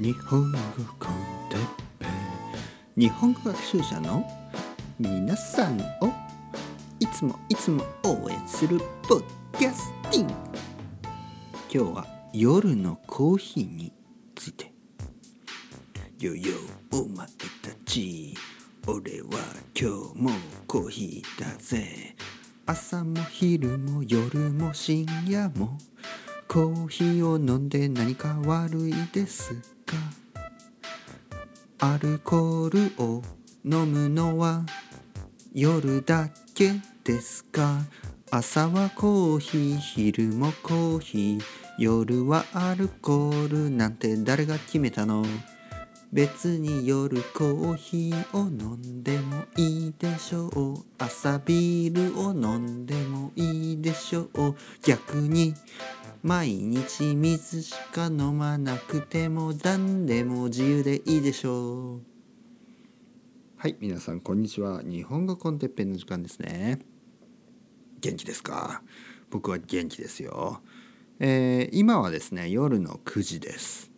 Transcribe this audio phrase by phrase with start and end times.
[0.00, 0.58] 日本語
[1.00, 1.14] コン
[1.50, 1.60] テッ
[1.98, 2.06] ペ
[2.96, 4.24] 日本語学習者の
[4.96, 6.12] 皆さんを
[7.00, 9.24] いつもいつも応援するポッ
[9.58, 10.32] キャスティング。
[11.74, 13.92] 今日は夜のコーヒーに
[14.36, 14.72] ついて。
[16.20, 16.54] よよ
[16.92, 17.32] お前た
[17.84, 18.36] ち
[18.86, 19.30] 俺は
[19.74, 20.30] 今日も
[20.68, 22.14] コーヒーだぜ。
[22.66, 25.76] 朝も昼も夜も深夜も
[26.46, 29.77] コーヒーを飲んで何か悪いです。
[31.80, 33.22] アルコールを
[33.64, 34.64] 飲むのは
[35.52, 36.72] 夜だけ
[37.04, 37.80] ですか？
[38.30, 41.42] 朝はコーヒー昼もコーヒー。
[41.78, 45.24] 夜はアルコールなんて誰が決めたの？
[46.12, 50.84] 別に夜コーヒーを飲んでもいいでしょう。
[50.98, 54.56] 朝ビールを飲んでもいいでしょう。
[54.82, 55.54] 逆に
[56.22, 62.00] 毎日水しか飲まなくても何でも自由でいいでしょう。
[63.56, 64.82] はい皆さんこんにちは。
[64.82, 66.80] 日本語コンテッペンの時間ですね。
[68.00, 68.82] 元気ですか？
[69.30, 70.60] 僕は元気ですよ、
[71.20, 73.92] えー、今はですね夜の9時です。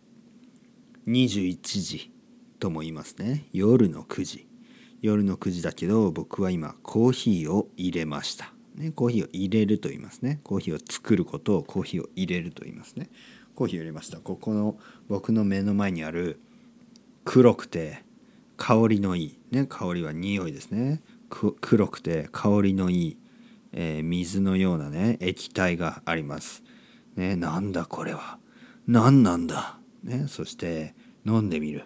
[1.07, 2.11] 21時
[2.59, 3.45] とも言いますね。
[3.51, 4.47] 夜の9時。
[5.01, 8.53] 夜の9時だけど僕は今コーヒーを入れました。
[8.75, 10.39] ね、コーヒーを入れると言いますね。
[10.43, 13.09] コーヒーを作ることをコーヒーを入れると言いますね。
[13.55, 14.19] コーヒーを入れました。
[14.19, 16.39] ここの僕の目の前にある
[17.25, 18.03] 黒くて
[18.57, 21.01] 香りのいい、ね、香りは匂いですね。
[21.29, 23.17] 黒くて香りのいい、
[23.73, 26.61] えー、水のようなね液体があります、
[27.15, 28.37] ね、なんだこれは。
[28.87, 31.85] 何なんだ、ね、そして飲んでみる。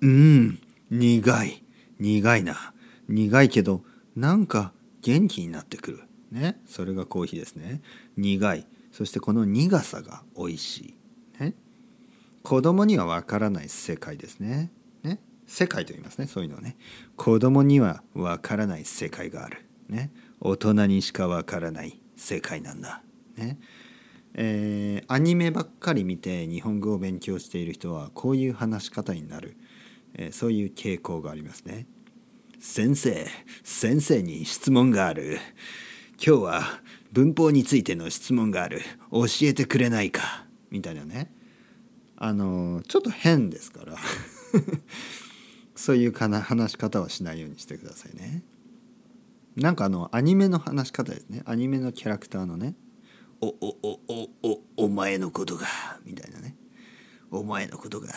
[0.00, 0.58] うん
[0.90, 1.64] 苦い。
[1.98, 2.74] 苦いな。
[3.08, 3.82] 苦いけど
[4.16, 6.02] なんか元気になってくる。
[6.30, 6.60] ね。
[6.66, 7.82] それがコーヒーですね。
[8.16, 8.66] 苦い。
[8.92, 10.94] そしてこの苦さが美味し
[11.38, 11.42] い。
[11.42, 11.54] ね。
[12.42, 14.70] 子供にはわからない世界ですね。
[15.02, 15.20] ね。
[15.46, 16.26] 世界と言いますね。
[16.26, 16.76] そういうのね。
[17.16, 19.64] 子供にはわからない世界がある。
[19.88, 20.12] ね。
[20.40, 23.02] 大人にしかわからない世界なんだ。
[23.36, 23.58] ね。
[24.34, 29.56] えー、アニメばっかり見て日本語を勉強している人はこういう話し方になる、
[30.14, 31.86] えー、そういう傾向がありますね。
[32.66, 33.26] 先生、
[33.62, 35.38] 先生に質問がある。
[36.16, 36.62] 今日は
[37.12, 38.80] 文法についての質問がある。
[39.12, 40.46] 教えてくれないか。
[40.70, 41.30] みたいなね。
[42.16, 43.96] あの、ちょっと変ですから
[45.76, 48.42] そういうかな話し方はしないようにしてくださいね。
[49.56, 51.42] なんかあの、アニメの話し方ですね。
[51.44, 52.74] アニメのキャラクターのね。
[53.42, 55.66] お、お、お、お、お、お前のことが、
[56.06, 56.56] みたいなね。
[57.30, 58.08] お前のことが、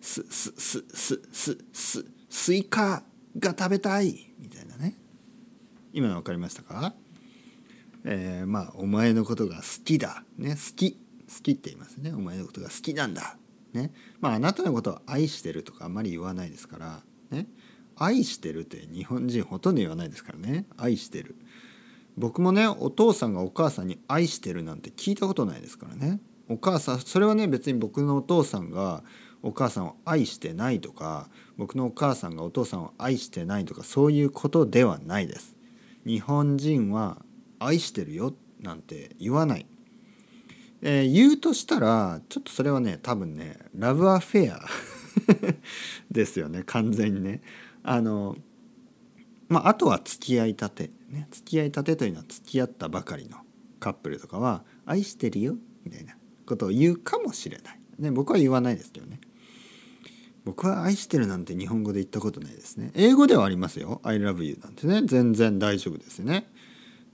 [0.00, 3.04] す、す、す、す、す、す、スイカ
[3.38, 4.96] が食べたいみたいなね。
[5.92, 6.94] 今の分かりましたか？
[8.04, 10.50] えー、まあお前のことが好きだね。
[10.50, 10.92] 好き。
[10.92, 10.98] 好
[11.42, 12.12] きって言いますね。
[12.12, 13.36] お前のことが好きなんだ。
[13.72, 13.92] ね。
[14.20, 17.00] まああなたのことを愛してるとかあんまり言わないですから。
[17.30, 17.46] ね。
[17.96, 20.66] 愛してるって日本人ほとんど言わないですからね。
[20.76, 21.36] 愛してる。
[22.16, 26.20] 僕もねお父さんがお母さんに愛してるなんて聞いたことないですからね。
[26.48, 29.02] お母さんそれはね別に僕のお父さんが
[29.42, 35.56] お母さんを愛してないとか僕のお母さんがお父さんを愛してないとかそういうことではないです。
[36.06, 37.22] 日本人は
[37.58, 39.66] 愛してるよなんて言わない。
[40.84, 44.66] えー、言うとしたらちょっとそれはね多分ねラブアフェア
[46.10, 47.42] ですよね完全にね。
[47.82, 48.36] あの
[49.48, 53.38] まああとは付き合いたて、ね、付き合いたてというのは付き合ったばかりの
[53.80, 56.16] カップルとかは「愛してるよ」みたいな
[56.46, 57.80] ことを言うかもしれない。
[57.98, 59.20] ね、僕は言わないですけどね。
[60.44, 62.90] 僕は愛してるなんて日本語で言ったことないですね。
[62.94, 64.00] 英語ではありますよ。
[64.02, 65.02] I love you なんてね。
[65.04, 66.50] 全然大丈夫ですよね。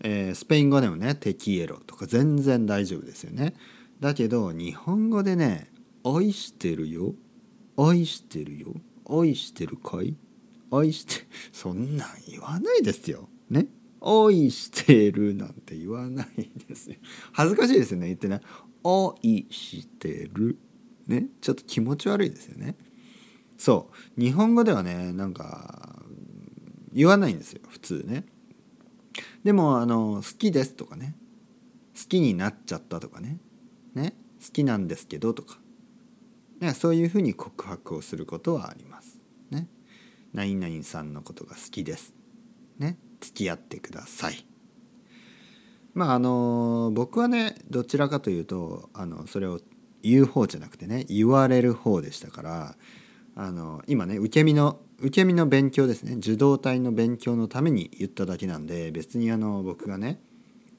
[0.00, 3.54] えー、スペイン語でもね、テキエロとか全然大丈夫ですよね。
[4.00, 5.70] だけど、日本語でね、
[6.04, 7.14] 愛してるよ。
[7.76, 8.74] 愛してるよ。
[9.10, 10.16] 愛してるかい？
[10.70, 13.28] 愛して、そんなん言わないですよ。
[13.50, 13.66] ね。
[14.00, 16.96] 愛してるなんて言わないですよ。
[17.32, 18.06] 恥ずかしいですよね。
[18.06, 18.40] 言ってね。
[18.84, 20.58] 愛してる。
[21.06, 21.26] ね。
[21.40, 22.76] ちょっと気持ち悪いですよね。
[23.58, 24.20] そう。
[24.20, 26.02] 日本語ではねなんか
[26.92, 27.60] 言わないんですよ。
[27.68, 28.24] 普通ね。
[29.44, 31.14] でもあの好きですとかね。
[31.94, 33.38] 好きになっちゃったとかね。
[33.94, 34.14] ね。
[34.40, 35.58] 好きなんですけどとか、
[36.60, 39.18] ね、そういうふうに告白をすることはあります。
[39.50, 39.68] ね。
[40.32, 42.14] 何々さんのことが好きです。
[42.78, 42.96] ね。
[43.20, 44.46] 付き合ってください。
[45.94, 49.60] まああの僕はねどちらかというとあのそれを
[50.02, 52.76] 言う方じゃなくてね言われる方でしたから
[53.40, 60.20] あの今ね受け身の受け身の勉強ですね受動体の勉強のために言っただけなんで別にあの僕がね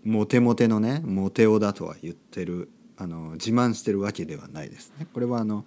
[0.03, 5.07] モテモテのねモテオだとは言ってるあの自慢してるわけではないですね。
[5.13, 5.65] これはあの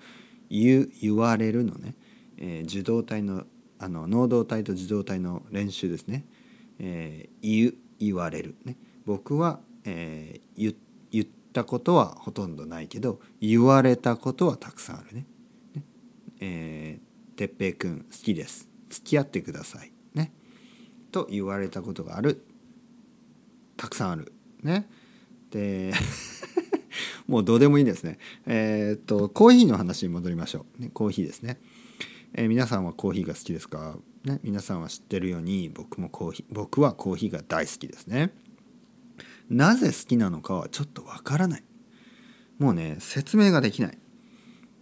[0.50, 1.94] 言言われるのね、
[2.37, 3.44] えー、受動体の
[3.79, 6.27] あの能動体と受動体の練習ですね。
[6.79, 8.77] えー、言言われるね。
[9.06, 10.75] 僕は、えー、
[11.11, 15.17] 言ったことはほとんどないけど言われたことはたくさんある。
[15.17, 15.25] ね
[16.44, 18.69] えー、てっぺいくん好きです。
[18.91, 19.93] 付き合ってください。
[20.12, 20.33] ね。
[21.12, 22.44] と言われたことがある。
[23.77, 24.33] たくさんある。
[24.61, 24.89] ね。
[25.50, 25.93] で
[27.29, 28.19] もうどうでもいいですね。
[28.47, 30.83] えー、っとコーヒーの話に戻りましょう。
[30.83, 31.61] ね、コーヒーですね。
[32.35, 38.35] えー、皆さんはコーヒーが好きですか、ね、皆さんは知ってるように僕もコーヒー僕はコーヒーが大好きですね。
[39.49, 41.65] なぜ好きなのかはちょっとわからない。
[42.59, 43.99] もうね説明ができない。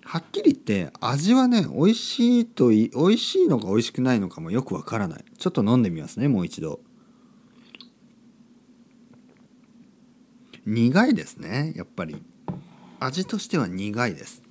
[0.05, 5.25] はっきり言って味はね美味しいとい美味しいのか美味しくないのかもよくわからない。
[5.39, 6.81] ちょっと飲んでみますねもう一度。
[10.67, 12.23] 苦いですねやっぱり。
[12.99, 14.43] 味としては苦いです。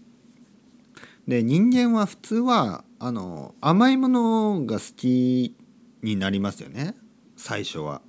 [1.28, 5.56] で人間は普通はあの甘いものが好き
[6.02, 6.96] になりますよね。
[7.38, 8.02] 最初は。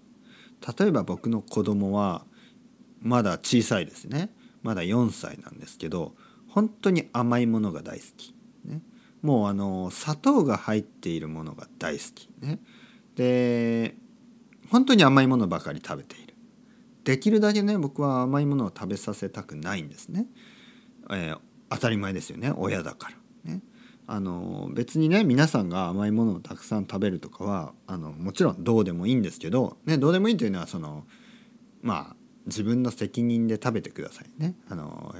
[0.78, 2.24] 例えば僕の子供は
[3.02, 4.30] まだ小さいですね。
[4.62, 6.14] まだ4歳なんですけど
[6.50, 8.82] 本当に甘いものが大好き、ね、
[9.22, 12.28] もうあの砂糖が入っているものが大好き。
[12.40, 12.58] ね。
[13.16, 13.94] で
[14.68, 16.34] 本当に甘いものばかり食べている。
[17.04, 20.26] できるだけね僕は甘いものを食べさせたくないんですね、
[21.10, 21.38] えー、
[21.70, 22.52] 当たり前ですよね。
[22.56, 23.10] 親だか
[23.44, 23.62] ら、ね、
[24.06, 31.04] あの別にね皆さんが甘いものをたくさん食べるとかはあのもちろんどうでもいいんですけど、ね、どうでもいいというのはその
[31.82, 32.16] まあ
[32.46, 34.54] 自分の責任で食べてくださいね。
[34.68, 35.14] あの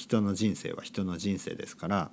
[0.00, 2.10] 人の人生は人の人生ですから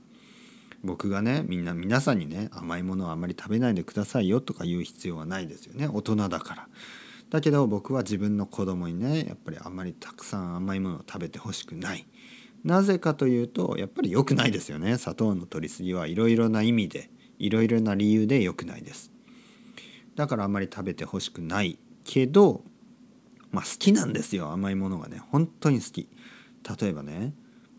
[0.84, 5.88] 僕がねみんな皆さんにね甘いものをあまり食べないでくださいよとか言う必要はないですよね。
[5.88, 6.68] 大人だから。
[7.30, 12.06] だけど僕は自分の子供にねやっぱりあんまりたくさん甘いものを食べてほしくない。
[12.64, 14.98] なぜかというとやっぱり良くないですよね。
[14.98, 17.10] 砂糖の摂りすぎはいろいろな意味で
[17.40, 19.12] いろいろな理由で良くないです。
[20.16, 21.80] だからあんまり食べてほしくない。
[22.04, 22.64] けど
[23.52, 25.22] まあ好きなんですよ甘いものがね。
[25.32, 26.10] 本当に好き。
[26.80, 27.34] 例えばね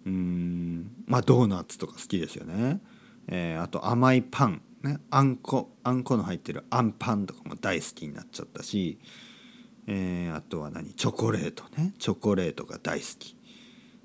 [0.09, 0.91] うん。
[1.07, 2.81] まあドーナツとか好きですよね、
[3.27, 4.63] えー、あと甘いパン。
[4.83, 4.99] ね。
[5.11, 5.77] あんこ。
[5.83, 8.99] あんこの入ってるあんパンとかも大好きになっちゃったし。
[9.91, 10.93] えー、あとは何？
[10.93, 11.95] チョコレートね。
[11.99, 13.37] チョコレートが大好き。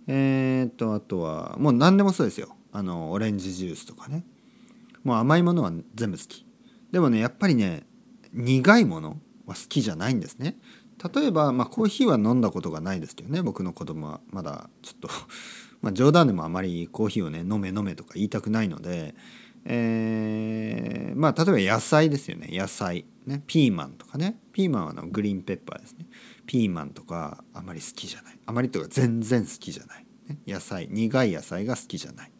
[0.08, 2.56] えー、とあとはもう何でもそうですよ。
[2.72, 4.26] あのオレンジジュースとかね。
[5.04, 6.46] もう甘いものは全部好き。
[6.92, 7.86] でもねやっぱりね
[8.32, 10.58] 苦いものは好きじゃないんですね。
[11.14, 13.42] 例えば、まあ、コーヒーは飲んだことがないですけどね。
[13.42, 15.10] 僕の子供はまだちょっと
[15.84, 19.14] まあ冗談でもあまりコーヒーをね飲め飲めとか言いたくないので
[19.66, 22.50] えー、まあ例えば野菜ですよね。
[22.52, 23.06] 野菜。
[23.26, 23.44] ね。
[23.48, 24.38] ピーマンとかね。
[24.52, 26.06] ピーマンはあのグリーンペッパーですね。
[26.46, 28.40] ピーマンとかあまり好きじゃない。
[28.46, 30.88] あまりとか全然好きじゃない、ね、野菜。
[30.90, 32.32] 苦い野菜が好きじゃない。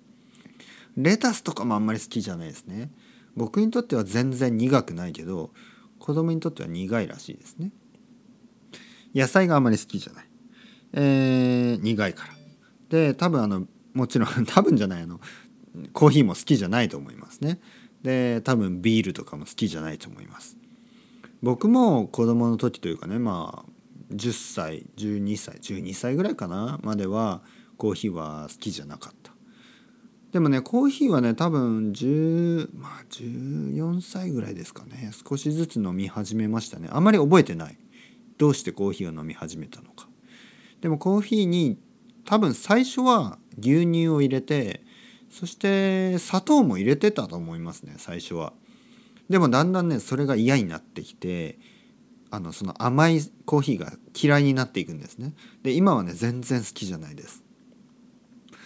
[0.98, 2.92] レタスとかもあんまり好きじゃないですね。
[3.36, 5.52] 僕にとっては全然苦くないけど
[5.98, 7.72] 子供にとっては苦いらしいですね。
[9.16, 10.26] 野菜があまり好きじゃない。
[10.94, 12.43] えー、苦いから。
[12.94, 15.20] で多分あのもちろん 多分じゃないあの
[15.94, 17.60] コーヒーも好きじゃないと思いますね。
[18.04, 20.58] で多分ビールとかも好きじゃないと思います。
[21.42, 27.42] 僕も子供の時というかねまあ10歳12歳12歳ぐらいかなまでは
[27.78, 29.34] コーヒーは好きじゃなかった。
[30.32, 35.10] でもねコーヒーはね多分10まあ14歳ぐらいですかね。
[35.28, 36.90] 少しずつ飲み始めましたね。
[36.92, 37.78] あまり覚えてない。
[38.38, 40.08] どうしてコーヒーを飲み始めたのか。
[40.82, 41.80] でもコーヒーに
[42.26, 44.84] 多分最初は牛乳を入れて
[45.30, 48.54] そして砂糖も入れてたと思いますね最初は。
[49.30, 51.58] でもだんだんねそれが嫌になってきて
[52.30, 55.34] あのその甘いコーヒーが嫌いになっていくんですね。
[55.64, 57.44] で今はね全然好きじゃないです。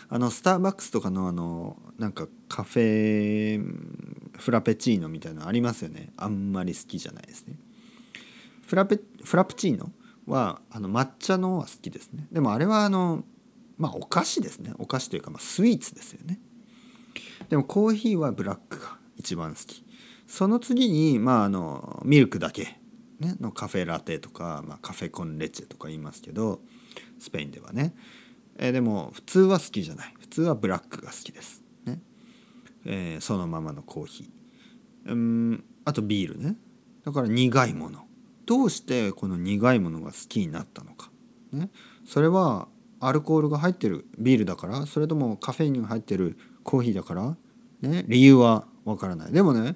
[0.10, 3.62] あのスターバックスとかのあのなんかカフェ
[4.38, 7.58] フラペチーノみたいなのありますよねあんまり好きじゃないですね。
[8.66, 9.92] フラペフラプチーノ
[10.26, 12.28] はあの抹茶のは好きですね。
[12.32, 13.24] でもあれはあの
[13.78, 14.74] まあお菓子ですね。
[14.80, 16.40] お菓子というかまあスイーツですよね。
[17.50, 19.84] でもコーヒーはブラックが一番好き。
[20.28, 22.80] その次にまああのミルクだけ、
[23.20, 26.60] ね、のカフェラテとか、まあ、カフェコンレチェとか言いますけど
[27.20, 27.94] スペインではね、
[28.58, 30.14] え、でも普通は好きじゃない。
[30.20, 32.02] 普通はブラックが好きです、ね。
[32.86, 35.12] えー、そのままのコーヒー。
[35.12, 36.58] うんあとビールね。
[37.06, 38.06] だから苦いもの。
[38.46, 41.12] どうしてこの苦いものが好きになったのか、
[41.52, 41.70] ね、
[42.06, 42.68] それは
[43.00, 47.36] アルコールが入ってるビールだからそれともカフェインが入ってるコーヒーだから、
[47.82, 49.76] ね、理由はわからないでもね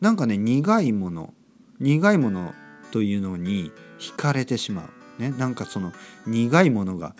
[0.00, 1.34] なんかね苦いもの
[1.80, 2.54] 苦いもの
[2.92, 5.92] というのに惹かれてしまう、ね、なんかその
[6.26, 7.14] 苦いものが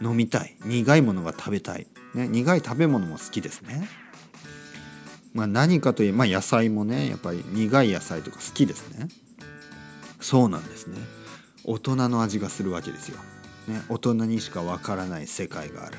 [0.00, 3.88] 飲みたい苦いものが食べたい、ね、苦い食べ物も好きですね。
[5.32, 9.08] まあ、何かという、まあ、野菜もねやっぱり苦い野菜とか好きですね。
[10.20, 10.96] そうなんですね。
[11.64, 13.18] 大人の味がするわけですよ。
[13.68, 15.96] ね、大人にしかわからない世界がある。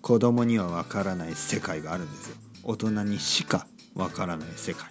[0.00, 2.36] 子供にはわからない世界があるんですよ。
[2.62, 4.90] 大人にしかわからない世界。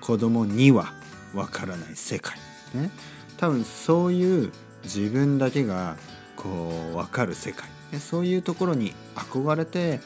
[0.00, 0.92] 子供には
[1.34, 2.36] わからない世界。
[2.74, 2.90] ね、
[3.36, 4.52] 多分そういう
[4.84, 5.96] 自分だけが
[6.36, 7.68] こう分かる世界
[8.00, 10.00] そういうところに憧れて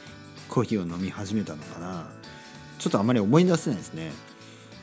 [0.49, 2.07] コーヒーを飲み始めたのかな
[2.79, 4.11] ちょっとあまり思い出せないですね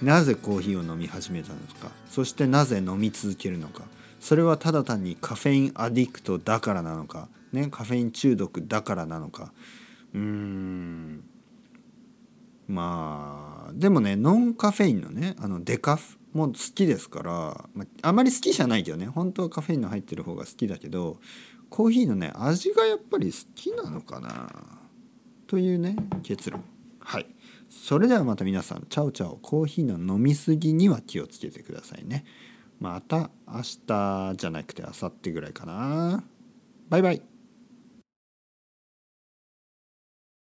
[0.02, 3.82] なぜコーヒーを飲み始めたのかそしてなぜ飲み続けるのか
[4.24, 9.52] それはただ単にカフェインアディクトだからなのか、ね、カフェイン中毒だからなのか。
[10.14, 11.22] うーん。
[12.66, 19.08] まあでもねノンカフェインのねあのデカフも好きですから、まあ、あまり好きじゃないけどね。
[19.08, 21.18] 本当はカフェインの入ってる方が好きだけど
[21.68, 24.48] コーヒーのね味がやっぱり好きなのかな。
[25.46, 26.64] というね結論。
[26.98, 27.26] はい。
[27.68, 32.24] それではまた皆さんチャオチャオコーヒーの飲み過ぎには気をつけてくださいね。
[32.80, 36.24] また明日じゃなくて明後日ぐらいかな。
[36.88, 37.33] バイバイ。